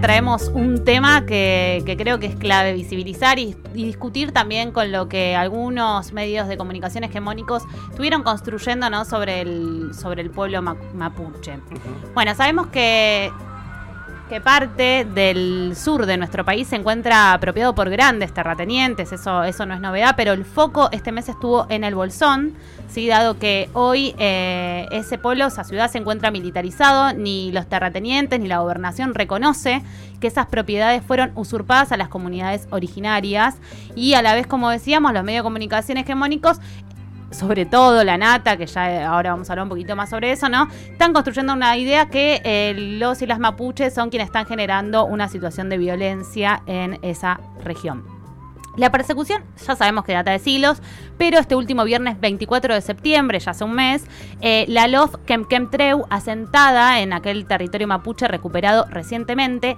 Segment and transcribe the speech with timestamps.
[0.00, 5.08] Semana traemos un tema que, creo que es clave visibilizar y, discutir también con lo
[5.08, 9.04] que algunos medios de comunicación hegemónicos estuvieron construyendo ¿no?
[9.04, 11.58] sobre, el, sobre el pueblo mapuche.
[12.14, 13.30] Bueno, sabemos que
[14.30, 19.66] que parte del sur de nuestro país se encuentra apropiado por grandes terratenientes, eso, eso
[19.66, 22.54] no es novedad, pero el foco este mes estuvo en el Bolsón,
[22.88, 23.08] ¿sí?
[23.08, 28.46] dado que hoy eh, ese pueblo, esa ciudad se encuentra militarizado, ni los terratenientes ni
[28.46, 29.82] la gobernación reconoce
[30.20, 33.56] que esas propiedades fueron usurpadas a las comunidades originarias
[33.96, 36.60] y a la vez, como decíamos, los medios de comunicación hegemónicos
[37.30, 40.48] sobre todo la nata, que ya ahora vamos a hablar un poquito más sobre eso,
[40.48, 40.68] ¿no?
[40.90, 45.28] Están construyendo una idea que eh, los y las mapuches son quienes están generando una
[45.28, 48.20] situación de violencia en esa región.
[48.76, 50.80] La persecución ya sabemos que data de siglos,
[51.18, 54.06] pero este último viernes 24 de septiembre, ya hace un mes,
[54.40, 59.76] eh, la LOF Kemkemtreu, asentada en aquel territorio mapuche recuperado recientemente,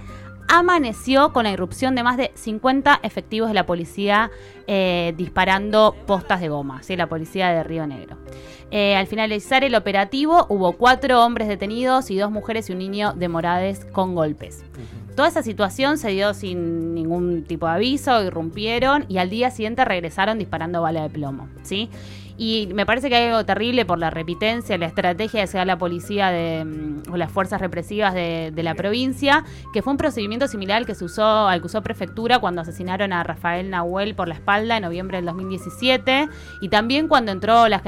[0.53, 4.31] amaneció con la irrupción de más de 50 efectivos de la policía
[4.67, 6.95] eh, disparando postas de goma, ¿sí?
[6.95, 8.19] la policía de Río Negro.
[8.71, 13.15] Eh, al finalizar el operativo hubo cuatro hombres detenidos y dos mujeres y un niño
[13.15, 14.63] de Morades con golpes.
[15.17, 19.87] Toda esa situación se dio sin ningún tipo de aviso, irrumpieron y al día siguiente
[19.87, 21.49] regresaron disparando bala de plomo.
[21.63, 21.89] ¿sí?
[22.37, 25.79] Y me parece que hay algo terrible por la repitencia, la estrategia de sea la
[25.79, 30.77] policía de, mm, o las fuerzas represivas de, la provincia, que fue un procedimiento similar
[30.77, 34.35] al que se usó, al que usó prefectura cuando asesinaron a Rafael Nahuel por la
[34.35, 36.29] espalda en noviembre del 2017,
[36.61, 37.83] y también cuando entró la,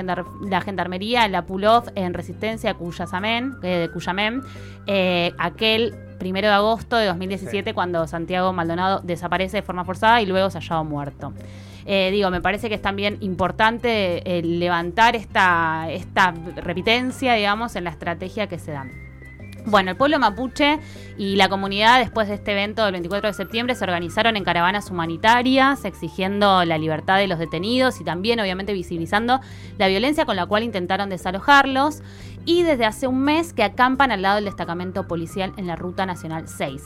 [0.49, 4.43] la gendarmería en la Pulov en resistencia a Cuyasamén, eh, de Cuyamén,
[4.87, 10.27] eh, aquel primero de agosto de 2017 cuando Santiago Maldonado desaparece de forma forzada y
[10.27, 11.33] luego se hallado muerto.
[11.87, 17.85] Eh, digo, me parece que es también importante eh, levantar esta, esta repitencia, digamos, en
[17.85, 18.87] la estrategia que se da.
[19.67, 20.79] Bueno, el pueblo mapuche
[21.17, 24.91] y la comunidad después de este evento del 24 de septiembre se organizaron en caravanas
[24.91, 29.41] humanitarias exigiendo la libertad de los detenidos y también obviamente visibilizando
[29.79, 32.03] la violencia con la cual intentaron desalojarlos
[32.45, 36.05] y desde hace un mes que acampan al lado del destacamento policial en la Ruta
[36.05, 36.83] Nacional 6.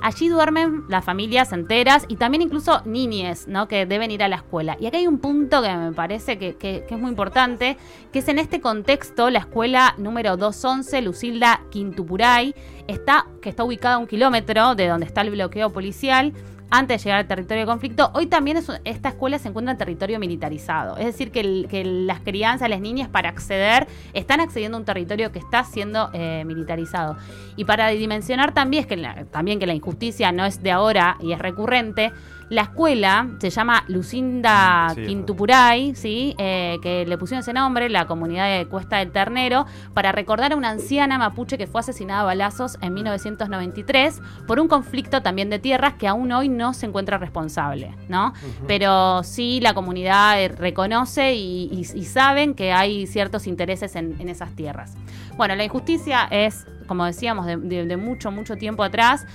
[0.00, 3.68] Allí duermen las familias enteras y también incluso niñes, ¿no?
[3.68, 4.76] Que deben ir a la escuela.
[4.80, 6.56] Y aquí hay un punto que me parece que,
[6.88, 7.76] es muy importante,
[8.12, 12.54] que es en este contexto la escuela número 211, Lucilda Quintupuray,
[12.86, 16.32] está, que está ubicada a un kilómetro de donde está el bloqueo policial
[16.70, 20.18] antes de llegar al territorio de conflicto, hoy también esta escuela se encuentra en territorio
[20.18, 20.96] militarizado.
[20.96, 25.38] Es decir, que, las crianzas, las niñas para acceder, están accediendo a un territorio que
[25.38, 27.16] está siendo eh, militarizado.
[27.56, 31.32] Y para dimensionar también, es que también que la injusticia no es de ahora y
[31.32, 32.12] es recurrente,
[32.50, 36.34] la escuela se llama Lucinda Quintupuray, ¿sí?
[36.38, 40.56] Eh, que le pusieron ese nombre, la comunidad de Cuesta del Ternero, para recordar a
[40.56, 45.58] una anciana mapuche que fue asesinada a balazos en 1993 por un conflicto también de
[45.58, 48.32] tierras que aún hoy no se encuentra responsable, ¿no?
[48.66, 54.94] Pero sí la comunidad eh, reconoce y, saben que hay ciertos intereses en, esas tierras.
[55.36, 59.26] Bueno, la injusticia es, como decíamos, de mucho, mucho tiempo atrás.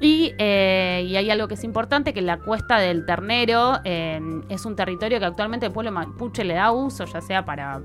[0.00, 4.76] Eh, y, hay algo que es importante, que la cuesta del ternero eh, es un
[4.76, 7.80] territorio que actualmente el pueblo mapuche le da uso, ya sea para,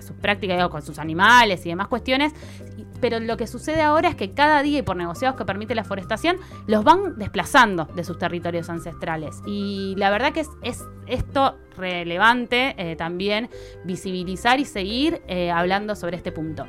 [0.00, 2.32] sus prácticas con sus animales y demás cuestiones.
[3.00, 5.84] Pero lo que sucede ahora es que cada día y por negociados que permite la
[5.84, 6.36] forestación,
[6.66, 9.40] los van desplazando de sus territorios ancestrales.
[9.44, 13.50] Y la verdad que es, es esto relevante eh, también
[13.84, 16.66] visibilizar y seguir hablando sobre este punto.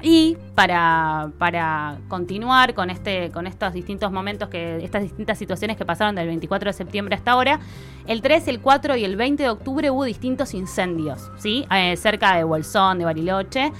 [0.00, 5.84] Y para, para, continuar con, este, con estos distintos momentos, que, estas distintas situaciones que
[5.84, 7.58] pasaron del 24 de septiembre hasta ahora,
[8.06, 11.66] el 3, el 4 y el 20 de octubre hubo distintos incendios, ¿sí?
[11.74, 13.72] Eh, cerca de Bolsón, de Bariloche.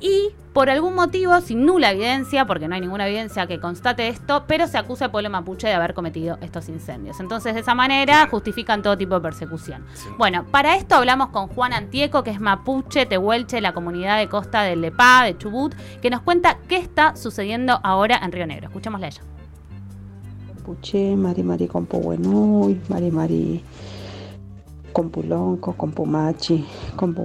[0.00, 4.44] Y por algún motivo, sin nula evidencia, porque no hay ninguna evidencia que constate esto,
[4.46, 7.20] pero se acusa al pueblo mapuche de haber cometido estos incendios.
[7.20, 9.84] Entonces, de esa manera justifican todo tipo de persecución.
[10.16, 14.62] Bueno, para esto hablamos con Juan Antieco, que es mapuche, tehuelche, la comunidad de costa
[14.62, 18.66] de Lepá, de Chubut, que nos cuenta qué está sucediendo ahora en Río Negro.
[18.68, 19.22] Escuchémosle a ella.
[20.54, 23.64] Mapuche, Mari Mari Compo Buenuy, Mari Mari
[24.92, 26.66] Compulonco, Compumachi,
[26.96, 27.22] Compo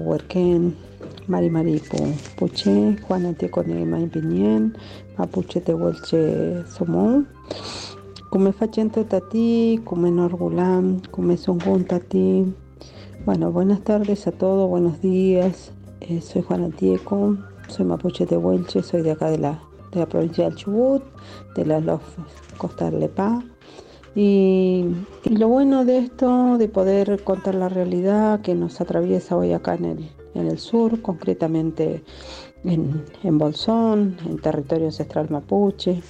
[1.27, 1.97] Mari Maripo,
[2.35, 4.75] Puche, Juana Tecone Maipinien,
[5.17, 7.27] Mapuche Tehuelche Somón,
[8.29, 12.53] Come Fachento Tati, Come Norgulam, Come Songun Tati.
[13.25, 15.71] Bueno, buenas tardes a todos, buenos días.
[16.01, 17.37] Eh, soy Juana Tieco,
[17.69, 21.03] soy mapuche de Huelche, soy de acá de la, de la provincia del Chubut,
[21.55, 22.03] de la Lof
[22.57, 23.41] Costa Lepá.
[24.13, 24.85] Y,
[25.23, 29.75] y, lo bueno de esto, de poder contar la realidad que nos atraviesa hoy acá
[29.75, 32.03] en el, en el sur, concretamente
[32.63, 36.01] en, en Bolsón, en territorio ancestral mapuche.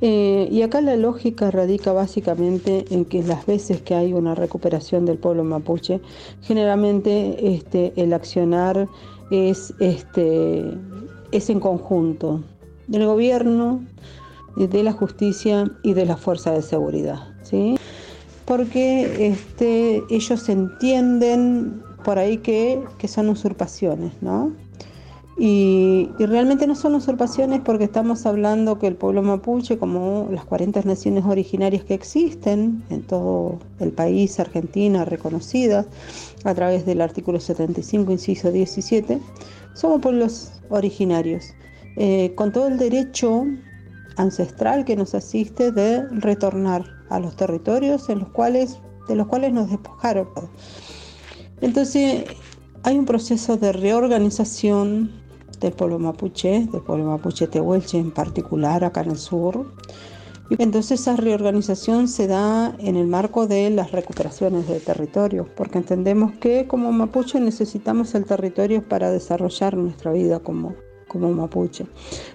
[0.00, 5.04] Eh, y acá la lógica radica básicamente en que las veces que hay una recuperación
[5.04, 6.00] del pueblo mapuche,
[6.40, 8.88] generalmente este, el accionar
[9.30, 10.64] es, este,
[11.30, 12.42] es en conjunto
[12.88, 13.84] del gobierno,
[14.56, 17.28] de la justicia y de las fuerzas de seguridad.
[17.42, 17.76] ¿sí?
[18.44, 24.52] Porque este, ellos entienden por ahí que, que son usurpaciones, ¿no?
[25.38, 30.44] Y, y, realmente no son usurpaciones porque estamos hablando que el pueblo mapuche, como las
[30.44, 35.86] 40 naciones originarias que existen en todo el país, Argentina, reconocidas
[36.44, 39.20] a través del artículo 75, inciso 17,
[39.74, 41.54] somos pueblos originarios,
[41.96, 43.44] eh, con todo el derecho
[44.16, 48.78] ancestral que nos asiste de retornar a los territorios en los cuales,
[49.08, 50.28] de los cuales nos despojaron.
[51.62, 52.24] Entonces,
[52.82, 55.12] hay un proceso de reorganización
[55.60, 59.72] del pueblo mapuche, del pueblo mapuche tehuelche en particular acá en el sur.
[60.50, 65.78] Y entonces esa reorganización se da en el marco de las recuperaciones de territorio, porque
[65.78, 70.74] entendemos que como mapuche necesitamos el territorio para desarrollar nuestra vida como,
[71.06, 71.86] como mapuche,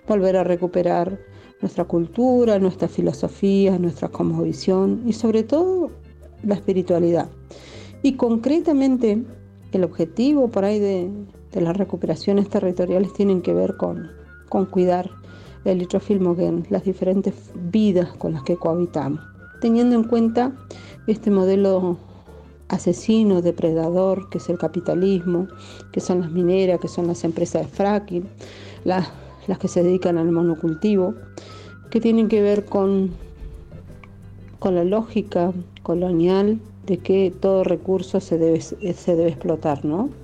[0.07, 1.19] volver a recuperar
[1.61, 5.91] nuestra cultura, nuestra filosofía, nuestra cosmovisión y sobre todo
[6.43, 7.27] la espiritualidad.
[8.01, 9.23] Y concretamente
[9.71, 11.09] el objetivo por ahí de,
[11.53, 14.11] las recuperaciones territoriales tienen que ver con,
[14.47, 15.09] con cuidar
[15.65, 19.21] el litrofilmogen, las diferentes vidas con las que cohabitamos,
[19.59, 20.53] teniendo en cuenta
[21.07, 21.97] este modelo
[22.67, 25.47] asesino, depredador, que es el capitalismo,
[25.91, 28.29] que son las mineras, que son las empresas de fracking,
[28.83, 29.09] las,
[29.47, 31.15] las que se dedican al monocultivo,
[31.89, 33.11] que tienen que ver con,
[34.59, 35.53] con la lógica
[35.83, 40.17] colonial de que todo recurso se debe, se debe explotar, ¿no?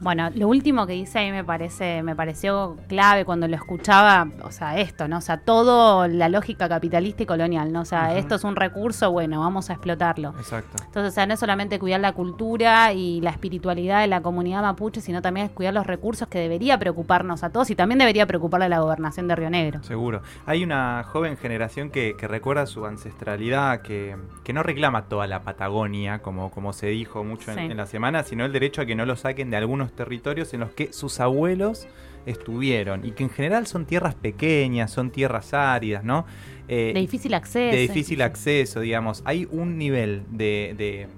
[0.00, 4.50] Bueno, lo último que dice ahí me parece, me pareció clave cuando lo escuchaba, o
[4.50, 5.18] sea, esto, ¿no?
[5.18, 7.82] O sea, todo la lógica capitalista y colonial, ¿no?
[7.82, 10.30] O sea, esto es un recurso, bueno, vamos a explotarlo.
[10.38, 10.82] Exacto.
[10.84, 14.62] Entonces, o sea, no es solamente cuidar la cultura y la espiritualidad de la comunidad
[14.62, 18.26] mapuche, sino también es cuidar los recursos que debería preocuparnos a todos y también debería
[18.26, 19.82] preocuparle a la gobernación de Río Negro.
[19.82, 20.22] Seguro.
[20.46, 25.42] Hay una joven generación que, que recuerda su ancestralidad, que, que, no reclama toda la
[25.42, 28.94] Patagonia, como, como se dijo mucho en, en la semana, sino el derecho a que
[28.94, 31.86] no lo saquen de algunos territorios en los que sus abuelos
[32.26, 36.26] estuvieron y que en general son tierras pequeñas, son tierras áridas, ¿no?
[36.68, 37.74] Eh, de difícil acceso.
[37.74, 39.22] De difícil acceso, digamos.
[39.24, 41.08] Hay un nivel de, de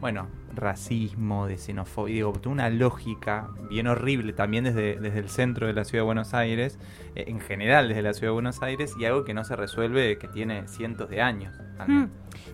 [0.00, 5.72] bueno, racismo, de xenofobia, digo, una lógica bien horrible también desde, desde el centro de
[5.72, 6.78] la ciudad de Buenos Aires,
[7.14, 10.18] eh, en general desde la ciudad de Buenos Aires, y algo que no se resuelve,
[10.18, 11.54] que tiene cientos de años.
[11.86, 12.04] Mm.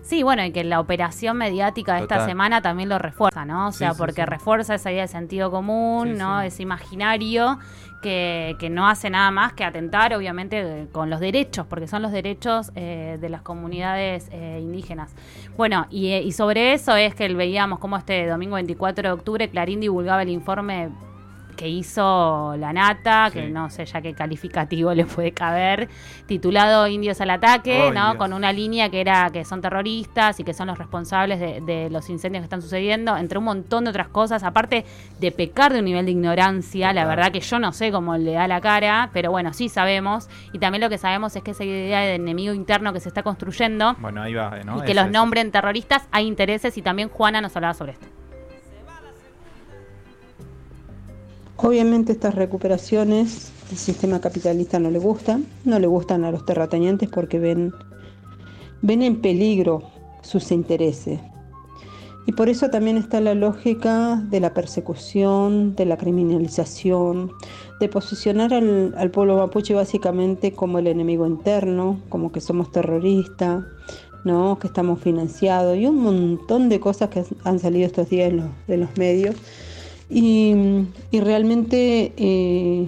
[0.01, 2.17] Sí, bueno, y que la operación mediática de Total.
[2.19, 3.67] esta semana también lo refuerza, ¿no?
[3.67, 4.25] O sea, sí, porque sí.
[4.25, 6.41] refuerza esa idea de sentido común, ¿no?
[6.41, 7.57] Ese imaginario
[8.01, 12.11] que, que, no hace nada más que atentar, obviamente, con los derechos, porque son los
[12.11, 15.15] derechos eh, de las comunidades eh, indígenas.
[15.55, 19.79] Bueno, y, y, sobre eso es que veíamos cómo este domingo 24 de octubre Clarín
[19.79, 20.89] divulgaba el informe
[21.53, 23.39] que hizo la Nata, sí.
[23.39, 25.89] que no sé ya qué calificativo le puede caber,
[26.25, 28.11] titulado Indios al ataque, oh, ¿no?
[28.11, 28.15] Dios.
[28.15, 31.89] Con una línea que era que son terroristas y que son los responsables de, de,
[31.89, 34.85] los incendios que están sucediendo, entre un montón de otras cosas, aparte
[35.19, 36.95] de pecar de un nivel de ignorancia, Total.
[36.95, 40.29] la verdad que yo no sé cómo le da la cara, pero bueno, sí sabemos,
[40.51, 43.23] y también lo que sabemos es que esa idea de enemigo interno que se está
[43.23, 44.79] construyendo, bueno, ahí va, ¿no?
[44.79, 48.22] y que es los nombren terroristas, hay intereses, y también Juana nos hablaba sobre esto.
[51.63, 57.07] Obviamente estas recuperaciones el sistema capitalista no le gustan, no le gustan a los terratenientes
[57.07, 57.71] porque ven,
[58.81, 59.81] ven en peligro
[60.21, 61.21] sus intereses.
[62.27, 67.31] Y por eso también está la lógica de la persecución, de la criminalización,
[67.79, 73.63] de posicionar al, al pueblo mapuche básicamente como el enemigo interno, como que somos terroristas,
[74.25, 74.59] ¿no?
[74.59, 78.47] que estamos financiados y un montón de cosas que han salido estos días en los,
[78.67, 79.35] de los medios
[80.09, 82.87] y, realmente eh,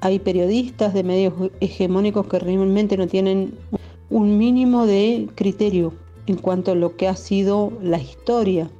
[0.00, 3.54] hay periodistas de medios hegemónicos que realmente no tienen
[4.08, 5.92] un mínimo de criterio
[6.26, 8.70] en cuanto a lo que ha sido la historia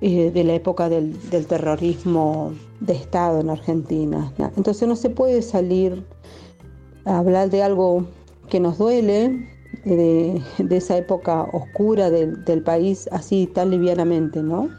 [0.00, 4.32] eh, de la época del, terrorismo de Estado en Argentina.
[4.56, 6.04] Entonces no se puede salir
[7.04, 8.06] a hablar de algo
[8.48, 9.48] que nos duele,
[9.84, 14.70] de, de esa época oscura del, del país así tan livianamente, ¿no?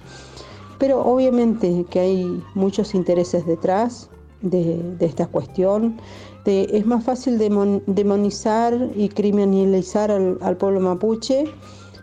[0.77, 4.09] Pero obviamente que hay muchos intereses detrás
[4.41, 5.97] de, esta cuestión.
[6.45, 11.45] es más fácil demonizar y criminalizar al, pueblo mapuche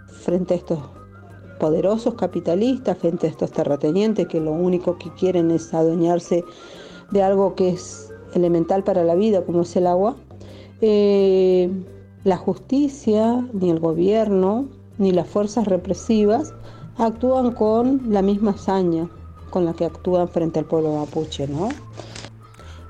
[0.07, 0.79] frente a estos
[1.61, 6.45] poderosos capitalistas, frente a estos terratenientes que lo único que quieren es adueñarse
[7.13, 10.17] de algo que es elemental para la vida, como es el agua.
[10.81, 11.71] Eh,
[12.25, 16.53] la justicia, ni el gobierno, ni las fuerzas represivas
[16.99, 19.09] actúan con la misma hazaña
[19.51, 21.69] con la que actúan frente al pueblo mapuche, ¿no?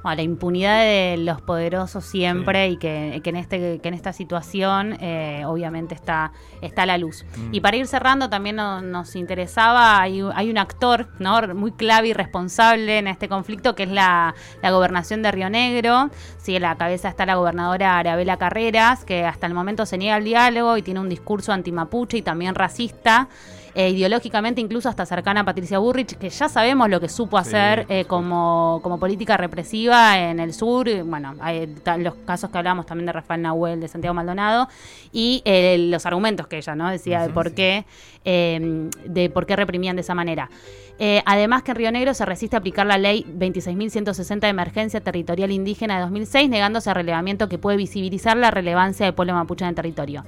[0.04, 5.44] la impunidad de los poderosos siempre y que, en este que en esta situación eh,
[5.46, 7.24] obviamente está está a la luz.
[7.36, 7.54] Mm.
[7.54, 12.98] y para ir cerrando también nos interesaba hay, un actor no muy clave y responsable
[12.98, 16.10] en este conflicto que es la, gobernación de Río Negro.
[16.38, 20.24] Sí la cabeza está la gobernadora Arabela Carreras que hasta el momento se niega al
[20.24, 23.28] diálogo y tiene un discurso antimapuche y también racista
[23.74, 27.86] eh, ideológicamente incluso hasta cercana a Patricia Burrich, que ya sabemos lo que supo hacer
[27.88, 30.86] eh, como, como política represiva en el sur.
[31.04, 34.68] Bueno, hay los casos que hablábamos también de Rafael Nahuel, de Santiago Maldonado,
[35.10, 37.86] y eh, los argumentos que ella no decía de por qué
[38.24, 40.50] em, de por qué reprimían de esa manera.
[41.24, 45.50] además que en Río Negro se resiste a aplicar la ley 26.160 de emergencia territorial
[45.50, 49.70] indígena de 2006, negándose a relevamiento que puede visibilizar la relevancia del pueblo mapuche en
[49.70, 50.24] el territorio.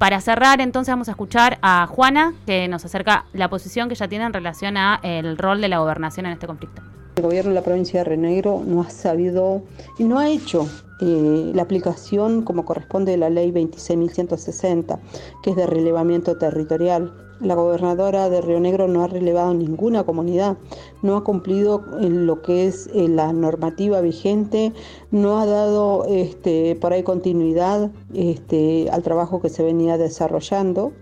[0.00, 4.08] Para cerrar, entonces vamos a escuchar a Juana, que nos acerca la posición que ella
[4.08, 6.80] tiene en relación a el rol de la gobernación en este conflicto.
[7.16, 9.62] El gobierno de la provincia de Renegro no ha sabido
[9.98, 10.66] y no ha hecho
[11.02, 14.98] eh, la aplicación como corresponde de la ley 26.160,
[15.42, 17.12] que es de relevamiento territorial.
[17.40, 20.58] La gobernadora de Río Negro no ha relevado ninguna comunidad,
[21.00, 24.74] no ha cumplido en lo que es eh, la normativa vigente,
[25.10, 30.92] no ha dado este, por ahí continuidad este, al trabajo que se venía desarrollando.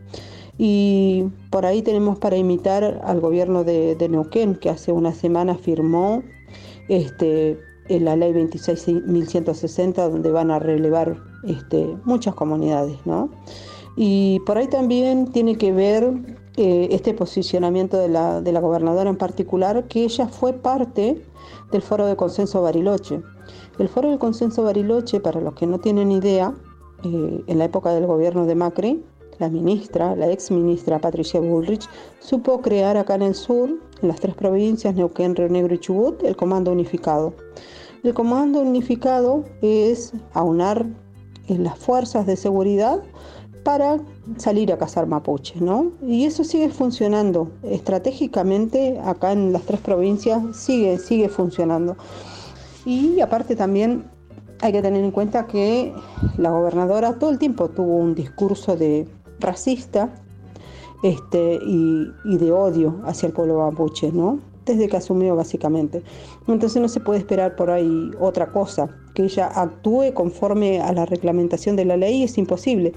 [0.58, 6.22] Y por ahí tenemos para imitar al gobierno de, Neuquén, que hace una semana firmó
[6.88, 12.98] este, la ley 26.160, donde van a relevar este, muchas comunidades.
[13.04, 13.30] ¿no?
[14.00, 16.14] Y por ahí también tiene que ver
[16.56, 21.20] eh, este posicionamiento de la, gobernadora en particular, que ella fue parte
[21.72, 23.20] del Foro de Consenso Bariloche.
[23.76, 26.54] El Foro de Consenso Bariloche, para los que no tienen idea,
[27.02, 29.04] eh, en la época del gobierno de Macri,
[29.40, 31.88] la ministra, la ex ministra Patricia Bullrich,
[32.20, 33.68] supo crear acá en el sur,
[34.00, 37.34] en las tres provincias, Neuquén, Río Negro y Chubut, el Comando Unificado.
[38.04, 40.86] El Comando Unificado es aunar
[41.48, 43.02] en las fuerzas de seguridad
[43.64, 43.98] para
[44.36, 45.92] salir a cazar mapuches, ¿no?
[46.06, 51.96] Y eso sigue funcionando estratégicamente acá en las tres provincias, sigue, sigue funcionando.
[52.84, 54.04] Y aparte también
[54.60, 55.92] hay que tener en cuenta que
[56.36, 59.06] la gobernadora todo el tiempo tuvo un discurso de
[59.40, 60.10] racista
[61.02, 64.40] este, y, y de odio hacia el pueblo mapuche, ¿no?
[64.68, 66.02] Desde que asumió básicamente.
[66.46, 71.06] Entonces no se puede esperar por ahí otra cosa, que ella actúe conforme a la
[71.06, 72.92] reglamentación de la ley es imposible,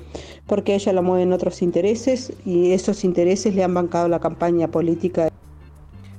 [0.48, 4.70] porque ella la mueve en otros intereses y esos intereses le han bancado la campaña
[4.70, 5.32] política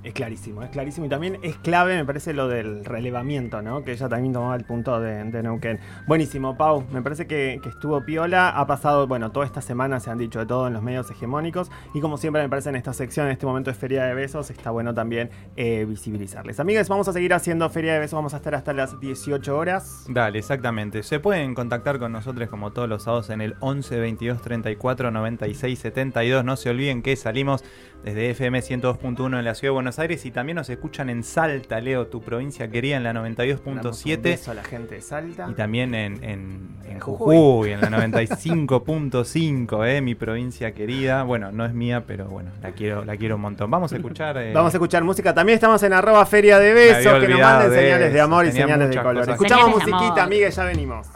[0.04, 1.06] es clarísimo, es clarísimo.
[1.06, 3.84] Y también es clave, me parece, lo del relevamiento, ¿no?
[3.84, 5.78] Que ella también tomaba el punto de, de Neuquén.
[6.06, 6.84] Buenísimo, Pau.
[6.92, 8.50] Me parece que, estuvo piola.
[8.50, 11.70] Ha pasado, bueno, toda esta semana se han dicho de todo en los medios hegemónicos.
[11.94, 14.50] Y como siempre, me parece en esta sección, en este momento de Feria de Besos,
[14.50, 16.58] está bueno también eh, visibilizarles.
[16.58, 18.16] Amigas, vamos a seguir haciendo Feria de Besos.
[18.16, 20.06] Vamos a estar hasta las 18 horas.
[20.08, 21.02] Dale, exactamente.
[21.04, 25.78] Se pueden contactar con nosotros como todos los sábados en el 11 22 34 96
[25.78, 26.44] 72.
[26.44, 27.64] No se olviden que salimos
[28.04, 31.80] desde FM 102.1 en la ciudad de Buenos Aires y también nos escuchan en Salta,
[31.80, 34.48] Leo, tu provincia querida, en la 92.7.
[34.48, 35.46] a la gente de Salta.
[35.50, 41.22] Y también en, en, Jujuy, en la 95.5, eh, mi provincia querida.
[41.24, 43.70] Bueno, no es mía, pero bueno, la quiero, la quiero un montón.
[43.70, 44.36] Vamos a escuchar.
[44.38, 45.34] Eh, Vamos a escuchar música.
[45.34, 48.90] También estamos en arroba feria de besos, que nos manden señales de amor y señales
[48.90, 49.28] de color.
[49.28, 51.08] Escuchamos musiquita, amiga, ya venimos.